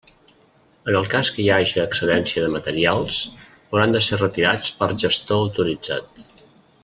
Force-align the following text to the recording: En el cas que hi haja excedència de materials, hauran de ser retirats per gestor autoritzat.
En 0.91 0.95
el 0.99 1.03
cas 1.09 1.29
que 1.35 1.43
hi 1.43 1.49
haja 1.57 1.83
excedència 1.89 2.45
de 2.45 2.49
materials, 2.55 3.19
hauran 3.51 3.95
de 3.97 4.01
ser 4.07 4.19
retirats 4.23 4.73
per 4.81 4.89
gestor 5.05 5.45
autoritzat. 5.45 6.27